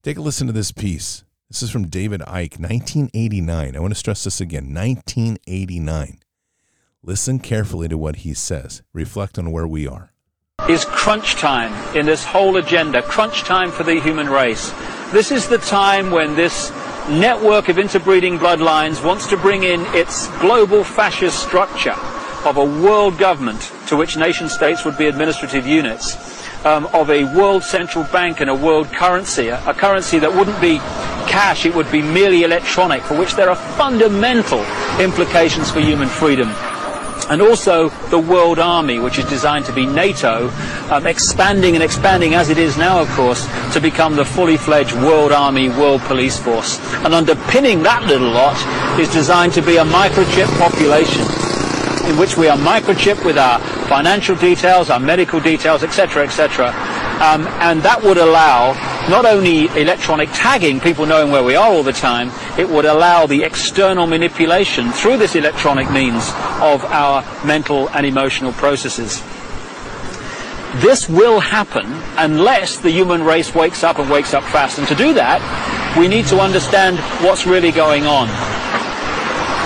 [0.04, 1.24] Take a listen to this piece.
[1.50, 3.74] This is from David Icke, 1989.
[3.74, 6.20] I want to stress this again 1989.
[7.02, 8.82] Listen carefully to what he says.
[8.92, 10.12] Reflect on where we are.
[10.68, 14.72] Is crunch time in this whole agenda, crunch time for the human race.
[15.14, 16.70] This is the time when this
[17.08, 21.96] network of interbreeding bloodlines wants to bring in its global fascist structure
[22.44, 26.33] of a world government to which nation states would be administrative units,
[26.66, 30.60] um, of a world central bank and a world currency, a, a currency that wouldn't
[30.62, 30.78] be
[31.28, 34.64] cash, it would be merely electronic, for which there are fundamental
[35.00, 36.50] implications for human freedom
[37.30, 40.50] and also the World Army, which is designed to be NATO,
[40.90, 44.94] um, expanding and expanding as it is now, of course, to become the fully fledged
[44.94, 46.80] World Army, World Police Force.
[47.06, 48.58] And underpinning that little lot
[49.00, 51.53] is designed to be a microchip population
[52.06, 56.68] in which we are microchipped with our financial details, our medical details, etc., etc.
[57.22, 58.74] Um, and that would allow
[59.10, 63.26] not only electronic tagging, people knowing where we are all the time, it would allow
[63.26, 66.30] the external manipulation through this electronic means
[66.62, 69.22] of our mental and emotional processes.
[70.82, 71.86] This will happen
[72.18, 74.80] unless the human race wakes up and wakes up fast.
[74.80, 75.40] And to do that,
[75.98, 78.28] we need to understand what's really going on.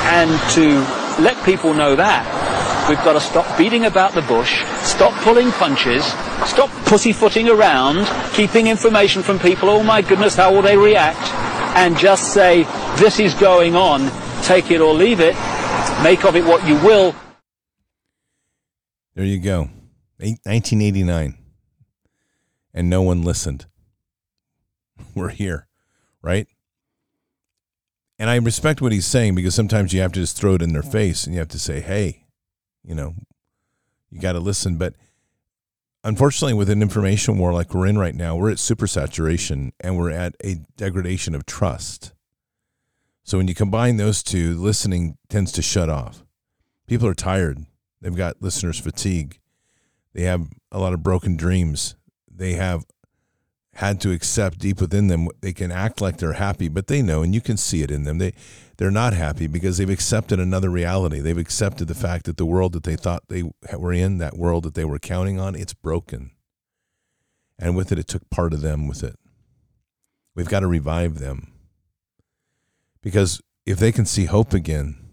[0.09, 5.13] And to let people know that, we've got to stop beating about the bush, stop
[5.23, 6.05] pulling punches,
[6.45, 11.19] stop pussyfooting around, keeping information from people, oh my goodness, how will they react,
[11.75, 12.63] and just say,
[12.97, 14.09] this is going on,
[14.43, 15.35] take it or leave it,
[16.03, 17.15] make of it what you will.
[19.15, 19.69] There you go.
[20.19, 21.37] 1989.
[22.73, 23.65] And no one listened.
[25.15, 25.67] We're here,
[26.21, 26.47] right?
[28.19, 30.73] And I respect what he's saying because sometimes you have to just throw it in
[30.73, 32.25] their face and you have to say, hey,
[32.83, 33.13] you know,
[34.09, 34.77] you got to listen.
[34.77, 34.95] But
[36.03, 40.11] unfortunately, with an information war like we're in right now, we're at supersaturation and we're
[40.11, 42.13] at a degradation of trust.
[43.23, 46.23] So when you combine those two, listening tends to shut off.
[46.87, 47.65] People are tired.
[48.01, 49.39] They've got listeners' fatigue.
[50.13, 51.95] They have a lot of broken dreams.
[52.33, 52.85] They have
[53.77, 57.21] had to accept deep within them they can act like they're happy but they know
[57.21, 58.33] and you can see it in them they
[58.77, 61.19] they're not happy because they've accepted another reality.
[61.19, 63.43] They've accepted the fact that the world that they thought they
[63.75, 66.31] were in that world that they were counting on it's broken.
[67.57, 69.15] And with it it took part of them with it.
[70.35, 71.51] We've got to revive them.
[73.01, 75.03] Because if they can see hope again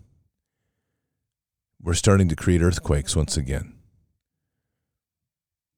[1.83, 3.74] we're starting to create earthquakes once again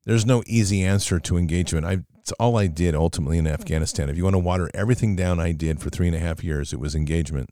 [0.06, 1.84] there's no easy answer to engagement.
[1.84, 4.08] I it's all I did ultimately in Afghanistan.
[4.08, 6.72] If you want to water everything down, I did for three and a half years.
[6.72, 7.50] It was engagement.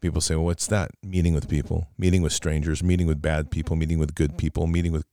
[0.00, 0.92] People say, well, what's that?
[1.02, 4.92] Meeting with people, meeting with strangers, meeting with bad people, meeting with good people, meeting
[4.92, 5.04] with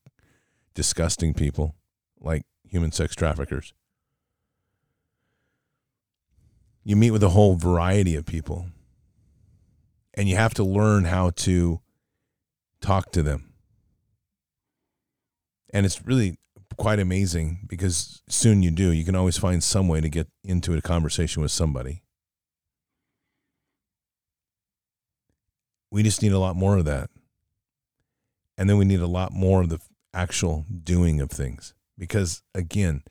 [0.76, 1.74] disgusting people
[2.20, 3.74] like human sex traffickers.
[6.84, 8.68] You meet with a whole variety of people,
[10.14, 11.82] and you have to learn how to
[12.80, 13.49] talk to them.
[15.72, 16.38] And it's really
[16.78, 18.92] quite amazing because soon you do.
[18.92, 22.02] You can always find some way to get into a conversation with somebody.
[25.92, 27.10] We just need a lot more of that.
[28.58, 29.80] And then we need a lot more of the
[30.14, 31.74] actual doing of things.
[31.98, 33.04] Because again,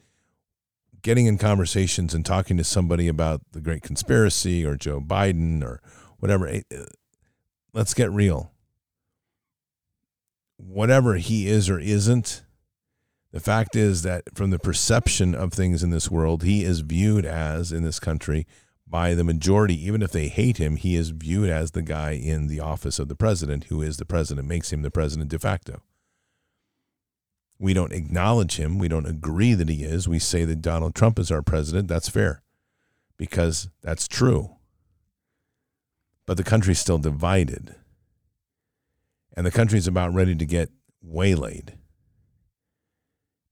[1.02, 5.80] getting in conversations and talking to somebody about the great conspiracy or Joe Biden or
[6.18, 6.84] whatever, eh, eh,
[7.72, 8.52] let's get real.
[10.56, 12.42] Whatever he is or isn't,
[13.32, 17.26] the fact is that from the perception of things in this world, he is viewed
[17.26, 18.46] as, in this country,
[18.86, 22.46] by the majority, even if they hate him, he is viewed as the guy in
[22.46, 25.82] the office of the president who is the president, makes him the president de facto.
[27.58, 28.78] We don't acknowledge him.
[28.78, 30.08] We don't agree that he is.
[30.08, 31.88] We say that Donald Trump is our president.
[31.88, 32.42] That's fair
[33.18, 34.56] because that's true.
[36.24, 37.74] But the country's still divided.
[39.36, 40.70] And the country's about ready to get
[41.02, 41.74] waylaid.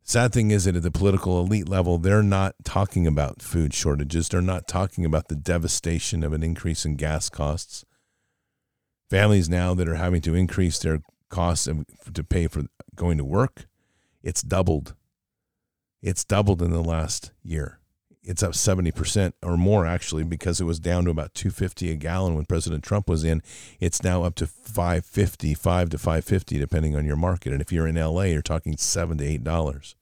[0.08, 4.28] Sad thing is that at the political elite level, they're not talking about food shortages.
[4.28, 7.84] They're not talking about the devastation of an increase in gas costs.
[9.10, 11.68] Families now that are having to increase their costs
[12.14, 13.66] to pay for going to work,
[14.22, 14.94] it's doubled.
[16.02, 17.80] It's doubled in the last year.
[18.26, 22.34] It's up 70% or more actually because it was down to about 250 a gallon
[22.34, 23.40] when President Trump was in.
[23.78, 27.52] It's now up to 550, 5 to 550 depending on your market.
[27.52, 29.94] And if you're in LA, you're talking 7 to 8 dollars.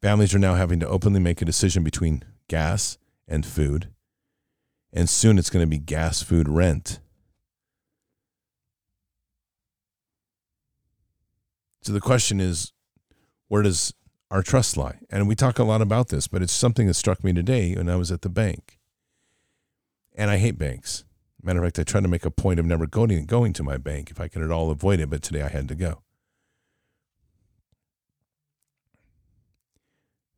[0.00, 3.88] Families are now having to openly make a decision between gas and food.
[4.92, 7.00] And soon it's going to be gas, food, rent.
[11.82, 12.72] So the question is,
[13.48, 13.92] where does
[14.30, 14.98] our trust lie?
[15.10, 17.88] And we talk a lot about this, but it's something that struck me today when
[17.88, 18.78] I was at the bank.
[20.14, 21.04] And I hate banks.
[21.42, 23.76] Matter of fact, I try to make a point of never going going to my
[23.76, 26.02] bank if I can at all avoid it, but today I had to go.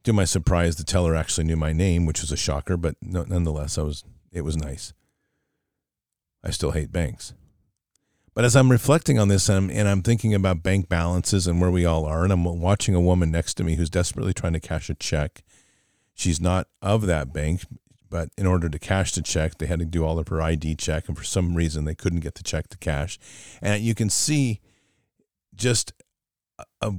[0.04, 3.78] To my surprise, the teller actually knew my name, which was a shocker, but nonetheless,
[3.78, 4.92] I was it was nice.
[6.42, 7.34] I still hate banks.
[8.34, 11.60] But as I'm reflecting on this and I'm, and I'm thinking about bank balances and
[11.60, 14.52] where we all are, and I'm watching a woman next to me who's desperately trying
[14.52, 15.42] to cash a check.
[16.14, 17.62] She's not of that bank,
[18.08, 20.76] but in order to cash the check, they had to do all of her ID
[20.76, 23.18] check, and for some reason, they couldn't get the check to cash.
[23.62, 24.60] And you can see
[25.54, 25.92] just
[26.80, 26.94] a,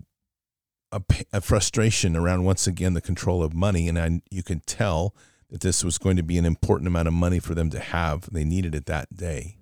[0.91, 5.13] a, a frustration around once again the control of money, and I, you can tell
[5.50, 8.32] that this was going to be an important amount of money for them to have.
[8.32, 9.58] They needed it that day.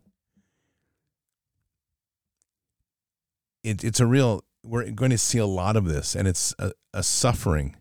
[3.63, 6.71] It, it's a real we're going to see a lot of this and it's a,
[6.93, 7.75] a suffering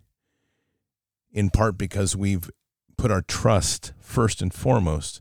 [1.32, 2.50] in part because we've
[2.96, 5.20] put our trust first and foremost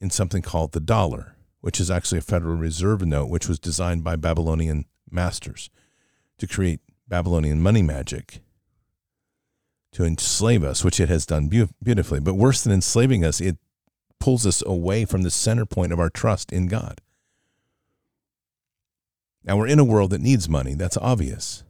[0.00, 4.04] in something called the dollar which is actually a federal reserve note which was designed
[4.04, 5.70] by babylonian masters
[6.38, 8.40] to create babylonian money magic
[9.92, 12.18] to enslave us which it has done beautifully.
[12.18, 13.58] But worse than enslaving us it
[14.18, 17.00] pulls us away from the center point of our trust in god
[19.44, 20.74] now, we're in a world that needs money.
[20.74, 21.64] That's obvious.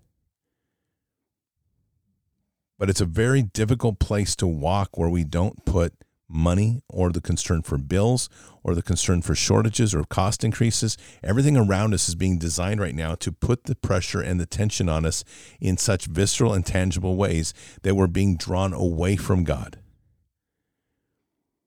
[2.78, 5.94] But it's a very difficult place to walk where we don't put
[6.28, 8.28] money or the concern for bills
[8.62, 10.96] or the concern for shortages or cost increases.
[11.22, 14.88] Everything around us is being designed right now to put the pressure and the tension
[14.88, 15.24] on us
[15.60, 19.78] in such visceral and tangible ways that we're being drawn away from God.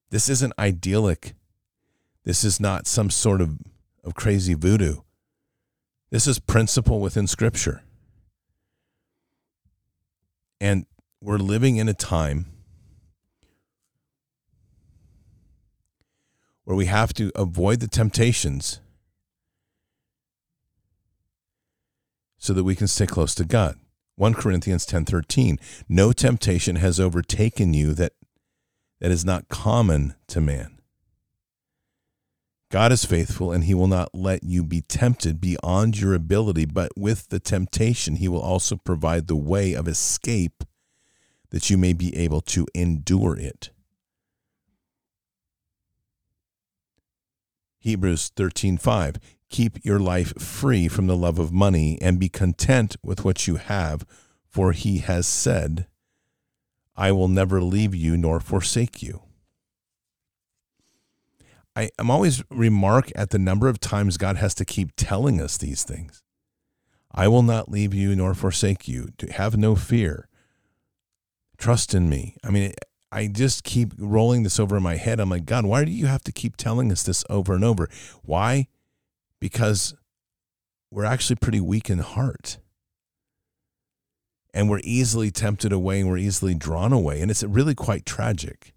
[0.10, 1.34] This isn't idyllic.
[2.24, 3.58] This is not some sort of,
[4.03, 5.01] of crazy voodoo.
[6.10, 7.84] This is principle within Scripture.
[10.62, 10.86] And
[11.22, 12.45] we're living in a time
[16.64, 18.80] where we have to avoid the temptations
[22.38, 23.80] so that we can stay close to God.
[24.16, 28.14] 1 Corinthians 10:13 No temptation has overtaken you that
[28.99, 30.75] that is not common to man.
[32.72, 36.91] God is faithful and he will not let you be tempted beyond your ability, but
[36.97, 40.63] with the temptation, he will also provide the way of escape
[41.51, 43.70] that you may be able to endure it.
[47.80, 49.18] Hebrews 13:5
[49.49, 53.57] Keep your life free from the love of money and be content with what you
[53.57, 54.05] have,
[54.49, 55.88] for he has said,
[56.95, 59.22] I will never leave you nor forsake you.
[61.76, 65.58] I, I'm always remark at the number of times God has to keep telling us
[65.58, 66.24] these things.
[67.14, 69.10] I will not leave you nor forsake you.
[69.18, 70.28] To have no fear.
[71.58, 72.36] Trust in me.
[72.44, 72.74] I mean,
[73.12, 75.20] I just keep rolling this over in my head.
[75.20, 77.90] I'm like, God, why do you have to keep telling us this over and over?
[78.24, 78.68] Why?
[79.40, 79.96] Because
[80.92, 82.58] we're actually pretty weak in heart.
[84.54, 87.22] And we're easily tempted away and we're easily drawn away.
[87.22, 88.74] And it's really quite tragic.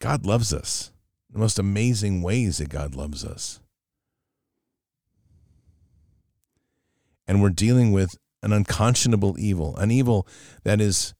[0.00, 0.92] God loves us.
[1.30, 3.60] The most amazing ways that God loves us.
[7.26, 10.26] And we're dealing with an unconscionable evil, an evil
[10.64, 11.14] that is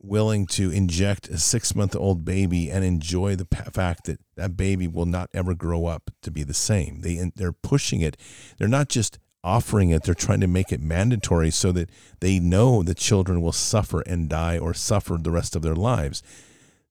[0.00, 4.86] willing to inject a six month old baby and enjoy the fact that that baby
[4.86, 7.00] will not ever grow up to be the same.
[7.00, 8.16] They, they're pushing it.
[8.58, 11.88] They're not just offering it, they're trying to make it mandatory so that
[12.20, 16.22] they know the children will suffer and die or suffer the rest of their lives.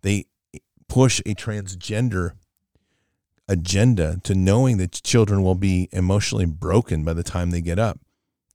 [0.02, 0.26] They
[0.88, 2.32] push a transgender
[3.48, 8.00] agenda to knowing that children will be emotionally broken by the time they get up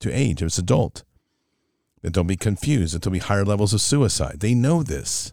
[0.00, 1.04] to age as adult.
[2.02, 4.40] That they'll be confused, that there'll be higher levels of suicide.
[4.40, 5.32] They know this.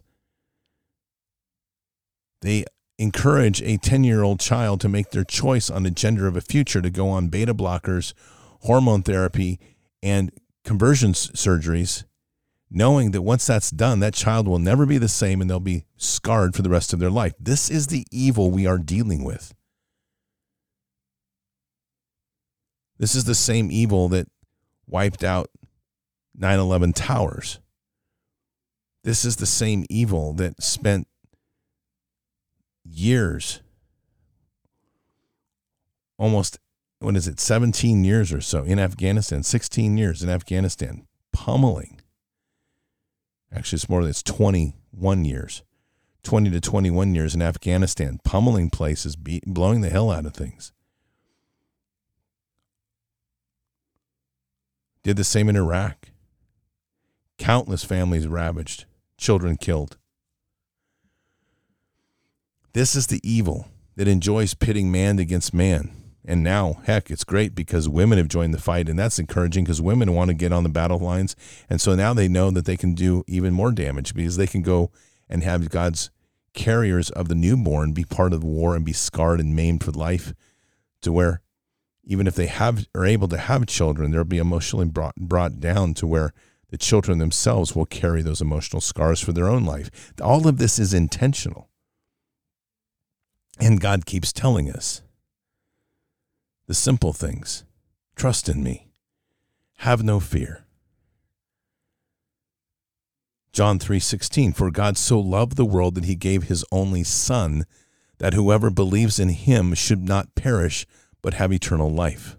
[2.42, 2.64] They
[2.96, 6.40] encourage a 10 year old child to make their choice on the gender of a
[6.40, 8.12] future to go on beta blockers,
[8.60, 9.58] hormone therapy,
[10.02, 10.30] and
[10.64, 12.04] conversion surgeries,
[12.70, 15.84] knowing that once that's done, that child will never be the same and they'll be
[15.96, 17.34] scarred for the rest of their life.
[17.38, 19.52] This is the evil we are dealing with.
[22.98, 24.28] This is the same evil that
[24.86, 25.50] wiped out
[26.36, 27.58] 9 11 towers.
[29.02, 31.08] This is the same evil that spent
[32.84, 33.62] years,
[36.18, 36.58] almost,
[36.98, 41.99] what is it, 17 years or so in Afghanistan, 16 years in Afghanistan, pummeling.
[43.52, 45.62] Actually, it's more than it's 21 years,
[46.22, 50.72] 20 to 21 years in Afghanistan, pummeling places, beat, blowing the hell out of things.
[55.02, 56.10] Did the same in Iraq.
[57.38, 58.84] Countless families ravaged,
[59.16, 59.96] children killed.
[62.72, 65.99] This is the evil that enjoys pitting man against man.
[66.24, 69.80] And now, heck, it's great because women have joined the fight, and that's encouraging because
[69.80, 71.34] women want to get on the battle lines.
[71.68, 74.62] And so now they know that they can do even more damage because they can
[74.62, 74.90] go
[75.28, 76.10] and have God's
[76.52, 79.92] carriers of the newborn be part of the war and be scarred and maimed for
[79.92, 80.34] life
[81.00, 81.40] to where
[82.04, 85.94] even if they have are able to have children, they'll be emotionally brought brought down
[85.94, 86.32] to where
[86.70, 90.12] the children themselves will carry those emotional scars for their own life.
[90.20, 91.68] All of this is intentional.
[93.58, 95.02] And God keeps telling us
[96.70, 97.64] the simple things
[98.14, 98.86] trust in me,
[99.78, 100.66] have no fear.
[103.52, 107.66] John 3:16 For God so loved the world that he gave his only son
[108.18, 110.86] that whoever believes in him should not perish
[111.22, 112.36] but have eternal life.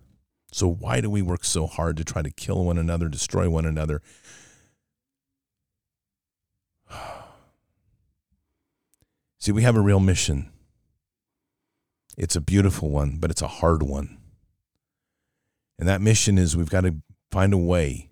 [0.54, 3.66] So why do we work so hard to try to kill one another, destroy one
[3.66, 4.02] another?
[9.40, 10.50] See, we have a real mission.
[12.18, 14.20] It's a beautiful one, but it's a hard one.
[15.82, 16.98] And that mission is we've got to
[17.32, 18.12] find a way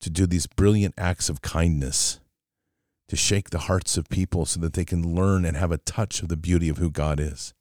[0.00, 2.18] to do these brilliant acts of kindness,
[3.06, 6.20] to shake the hearts of people so that they can learn and have a touch
[6.20, 7.54] of the beauty of who God is.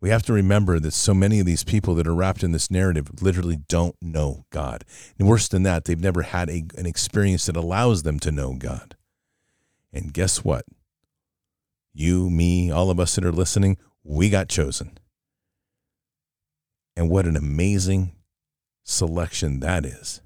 [0.00, 2.72] We have to remember that so many of these people that are wrapped in this
[2.72, 4.84] narrative literally don't know God.
[5.16, 8.54] And worse than that, they've never had a, an experience that allows them to know
[8.54, 8.96] God.
[9.92, 10.64] And guess what?
[11.94, 14.98] You, me, all of us that are listening, we got chosen.
[17.00, 18.12] And what an amazing
[18.84, 20.20] selection that is.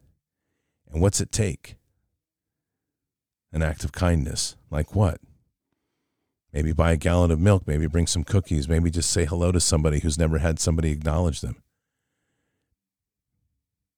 [0.91, 1.77] And what's it take?
[3.53, 4.57] An act of kindness.
[4.73, 5.21] Like what?
[6.53, 9.61] Maybe buy a gallon of milk, maybe bring some cookies, maybe just say hello to
[9.61, 11.63] somebody who's never had somebody acknowledge them.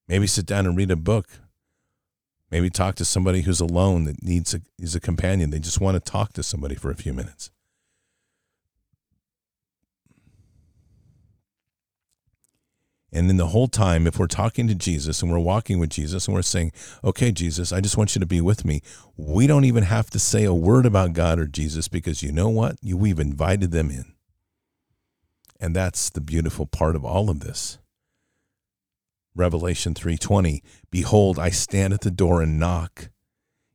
[0.07, 1.29] Maybe sit down and read a book.
[2.51, 5.49] Maybe talk to somebody who's alone that needs a, is a companion.
[5.49, 7.51] They just want to talk to somebody for a few minutes.
[13.17, 16.27] And in the whole time, if we're talking to Jesus and we're walking with Jesus
[16.27, 18.83] and we're saying, okay, Jesus, I just want you to be with me,
[19.17, 22.51] we don't even have to say a word about God or Jesus because you know
[22.51, 22.77] what?
[22.85, 24.05] We've invited them in.
[25.59, 27.79] And that's the beautiful part of all of this.
[29.35, 33.11] Revelation 3:20 Behold I stand at the door and knock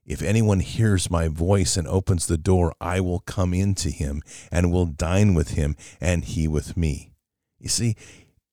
[0.06, 4.22] if anyone hears my voice and opens the door I will come into him
[4.52, 7.12] and will dine with him and he with me.
[7.60, 7.96] You see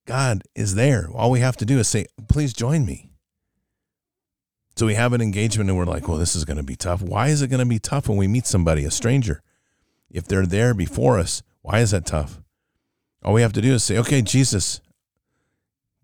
[0.08, 1.10] God is there.
[1.14, 3.10] All we have to do is say, please join me.
[4.74, 7.02] So we have an engagement and we're like, well, this is going to be tough.
[7.02, 9.42] Why is it going to be tough when we meet somebody, a stranger?
[10.10, 12.40] If they're there before us, why is that tough?
[13.22, 14.80] All we have to do is say, okay, Jesus,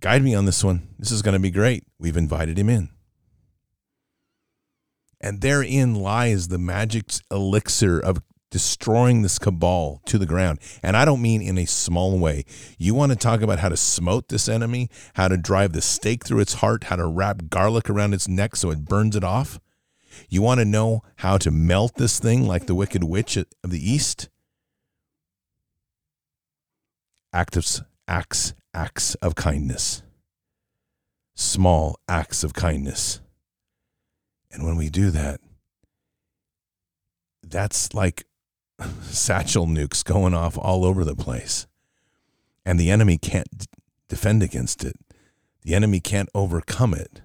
[0.00, 0.86] guide me on this one.
[0.98, 1.84] This is going to be great.
[1.98, 2.90] We've invited him in.
[5.18, 8.20] And therein lies the magic elixir of
[8.55, 10.61] destroying this cabal to the ground.
[10.80, 12.44] And I don't mean in a small way.
[12.78, 16.24] You want to talk about how to smote this enemy, how to drive the stake
[16.24, 19.59] through its heart, how to wrap garlic around its neck so it burns it off?
[20.28, 23.90] You want to know how to melt this thing like the wicked witch of the
[23.90, 24.28] east?
[27.32, 30.05] Acts, acts, acts of kindness.
[31.34, 33.20] Small acts of kindness.
[34.52, 35.40] And when we do that,
[37.42, 38.26] that's like
[39.03, 41.66] satchel nukes going off all over the place.
[42.64, 43.66] And the enemy can't
[44.09, 44.97] defend against it.
[45.62, 47.20] The enemy can't overcome it.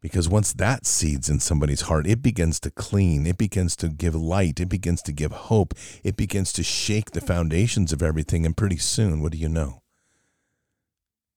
[0.00, 4.14] Because once that seeds in somebody's heart, it begins to clean, it begins to give
[4.14, 8.46] light, it begins to give hope, it begins to shake the foundations of everything.
[8.46, 9.82] And pretty soon, what do you know?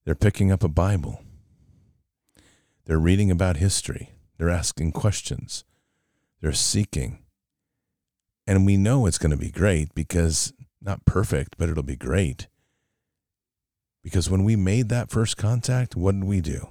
[0.04, 1.22] They're picking up a Bible.
[2.86, 4.12] They're reading about history.
[4.36, 5.64] They're asking questions.
[6.40, 7.23] They're seeking.
[8.46, 12.48] And we know it's going to be great because, not perfect, but it'll be great.
[14.02, 16.68] Because when we made that first contact, what did we do?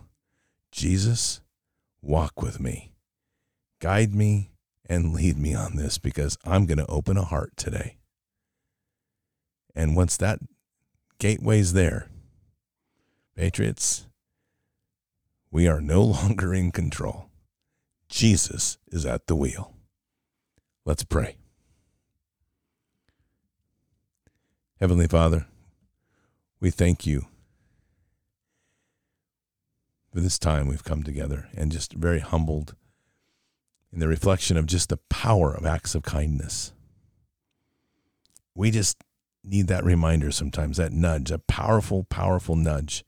[0.71, 1.41] Jesus,
[2.01, 2.93] walk with me,
[3.79, 4.51] guide me,
[4.85, 7.97] and lead me on this because I'm going to open a heart today.
[9.75, 10.39] And once that
[11.17, 12.09] gateway's there,
[13.35, 14.07] Patriots,
[15.49, 17.29] we are no longer in control.
[18.09, 19.73] Jesus is at the wheel.
[20.85, 21.37] Let's pray.
[24.79, 25.45] Heavenly Father,
[26.59, 27.27] we thank you
[30.11, 32.75] for this time we've come together and just very humbled
[33.93, 36.73] in the reflection of just the power of acts of kindness.
[38.55, 38.97] We just
[39.43, 43.05] need that reminder sometimes, that nudge, a powerful, powerful nudge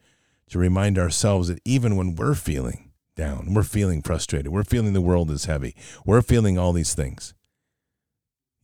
[0.49, 5.01] to remind ourselves that even when we're feeling down, we're feeling frustrated, we're feeling the
[5.01, 7.33] world is heavy, we're feeling all these things,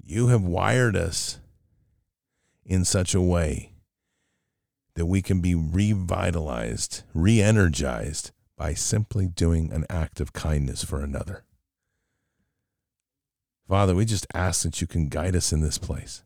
[0.03, 1.39] you have wired us
[2.65, 3.73] in such a way
[4.95, 11.01] that we can be revitalized, re energized by simply doing an act of kindness for
[11.01, 11.43] another.
[13.67, 16.23] Father, we just ask that you can guide us in this place.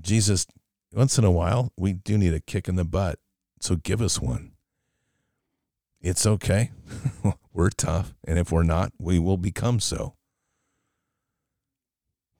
[0.00, 0.46] Jesus,
[0.92, 3.18] once in a while, we do need a kick in the butt,
[3.60, 4.52] so give us one.
[6.00, 6.70] It's okay.
[7.52, 10.14] we're tough, and if we're not, we will become so.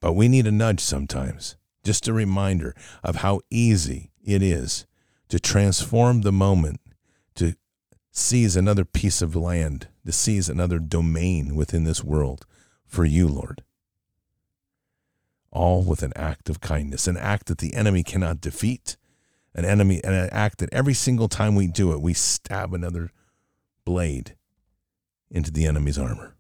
[0.01, 4.87] But we need a nudge sometimes, just a reminder of how easy it is
[5.29, 6.81] to transform the moment,
[7.35, 7.55] to
[8.11, 12.47] seize another piece of land, to seize another domain within this world
[12.87, 13.63] for you, Lord.
[15.51, 18.97] All with an act of kindness, an act that the enemy cannot defeat,
[19.55, 23.13] an enemy, an act that every single time we do it, we stab another
[23.85, 24.37] blade
[25.31, 26.37] into the enemy's armor.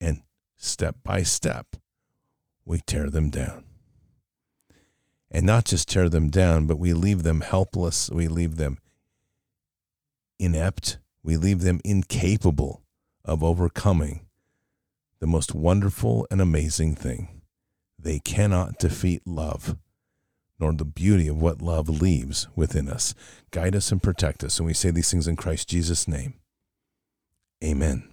[0.00, 0.22] And
[0.56, 1.76] step by step,
[2.64, 3.64] we tear them down.
[5.30, 8.10] And not just tear them down, but we leave them helpless.
[8.10, 8.78] We leave them
[10.38, 10.98] inept.
[11.22, 12.82] We leave them incapable
[13.24, 14.26] of overcoming
[15.20, 17.42] the most wonderful and amazing thing.
[17.98, 19.76] They cannot defeat love,
[20.58, 23.14] nor the beauty of what love leaves within us.
[23.50, 24.58] Guide us and protect us.
[24.58, 26.34] And we say these things in Christ Jesus' name.
[27.62, 28.08] Amen.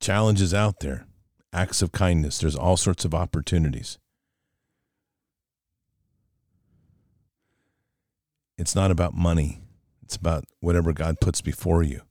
[0.00, 1.07] Challenges out there,
[1.52, 2.38] acts of kindness.
[2.38, 3.98] There's all sorts of opportunities.
[8.56, 9.60] It's not about money,
[10.02, 12.02] it's about whatever God puts before you.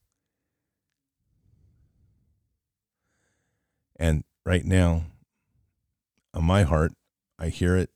[3.99, 5.03] And right now,
[6.33, 6.93] on my heart,
[7.39, 7.89] I hear it.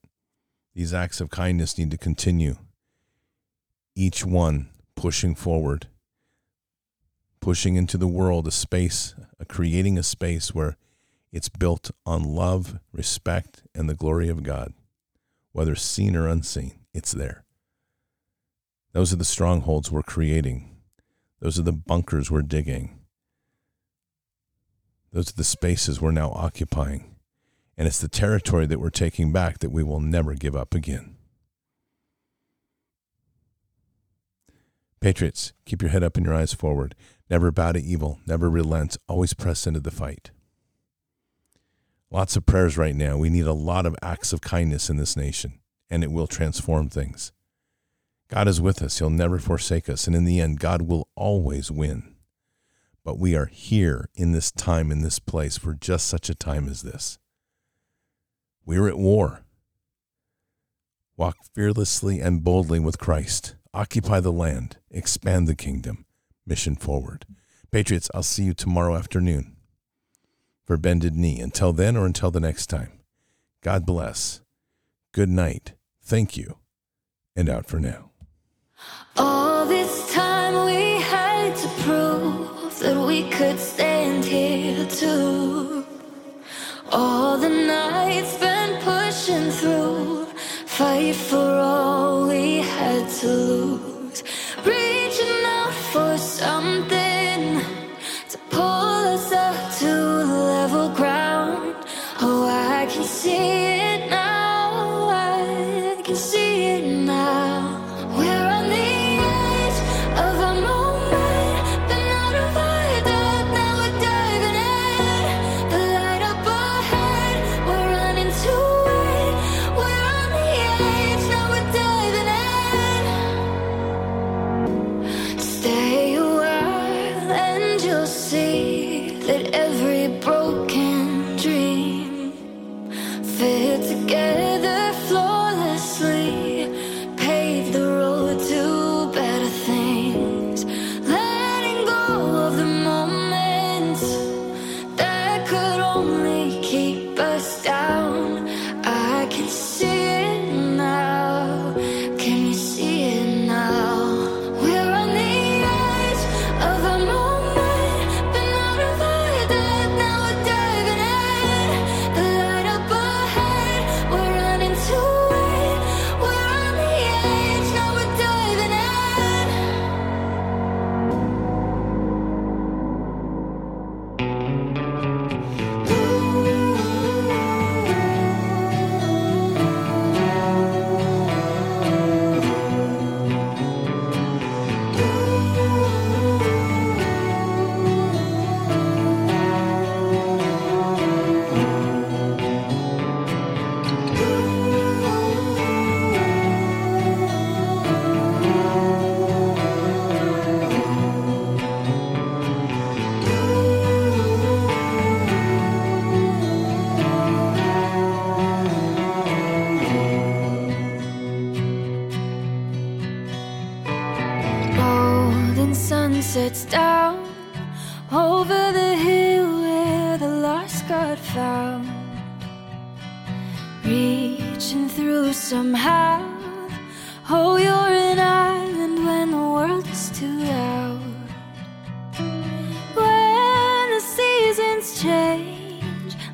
[0.73, 2.55] These acts of kindness need to continue.
[3.95, 5.87] Each one pushing forward,
[7.39, 10.77] pushing into the world a space, a creating a space where
[11.31, 14.73] it's built on love, respect, and the glory of God.
[15.53, 17.45] Whether seen or unseen, it's there.
[18.93, 20.69] Those are the strongholds we're creating.
[21.39, 22.99] Those are the bunkers we're digging.
[25.13, 27.15] Those are the spaces we're now occupying.
[27.77, 31.15] And it's the territory that we're taking back that we will never give up again.
[34.99, 36.95] Patriots, keep your head up and your eyes forward.
[37.29, 38.19] Never bow to evil.
[38.27, 38.97] Never relent.
[39.07, 40.31] Always press into the fight.
[42.13, 43.17] Lots of prayers right now.
[43.17, 45.59] We need a lot of acts of kindness in this nation,
[45.89, 47.31] and it will transform things.
[48.27, 48.99] God is with us.
[48.99, 50.07] He'll never forsake us.
[50.07, 52.15] And in the end, God will always win.
[53.05, 56.67] But we are here in this time, in this place, for just such a time
[56.67, 57.17] as this.
[58.65, 59.43] We're at war.
[61.15, 63.55] Walk fearlessly and boldly with Christ.
[63.73, 64.77] Occupy the land.
[64.91, 66.05] Expand the kingdom.
[66.45, 67.25] Mission forward.
[67.71, 69.55] Patriots, I'll see you tomorrow afternoon
[70.71, 71.41] for Bended Knee.
[71.41, 72.93] Until then or until the next time,
[73.61, 74.39] God bless.
[75.11, 75.73] Good night.
[76.01, 76.59] Thank you.
[77.35, 78.11] And out for now.
[79.17, 85.85] All this time we had to prove that we could stand here too.
[86.89, 90.27] All the nights been pushing through,
[90.67, 94.23] fight for all we had to lose.
[94.63, 97.00] Reaching out for something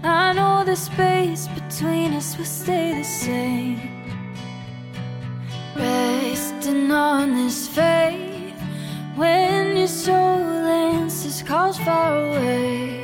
[0.03, 3.79] I know the space between us will stay the same.
[5.75, 8.55] Resting on this faith
[9.15, 12.96] when your soul answers calls far away.